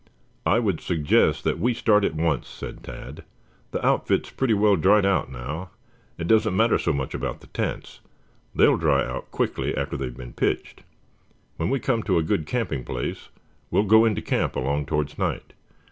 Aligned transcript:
"I 0.47 0.57
would 0.57 0.81
suggest 0.81 1.43
that 1.43 1.59
we 1.59 1.75
start 1.75 2.03
at 2.03 2.15
once," 2.15 2.47
said 2.47 2.83
Tad. 2.83 3.23
"The 3.69 3.85
outfit 3.85 4.25
is 4.25 4.33
pretty 4.33 4.55
well 4.55 4.75
dried 4.75 5.05
out 5.05 5.31
now. 5.31 5.69
It 6.17 6.27
doesn't 6.27 6.55
matter 6.55 6.79
so 6.79 6.91
much 6.91 7.13
about 7.13 7.41
the 7.41 7.45
tents. 7.45 7.99
They 8.55 8.67
will 8.67 8.77
dry 8.77 9.21
quickly 9.29 9.77
after 9.77 9.97
they 9.97 10.05
have 10.05 10.17
been 10.17 10.33
pitched. 10.33 10.81
When 11.57 11.69
we 11.69 11.79
come 11.79 12.01
to 12.01 12.17
a 12.17 12.23
good 12.23 12.47
camping 12.47 12.83
place 12.83 13.29
we 13.69 13.79
will 13.79 13.85
go 13.87 14.03
into 14.05 14.23
camp 14.23 14.55
along 14.55 14.87
towards 14.87 15.19
night. 15.19 15.53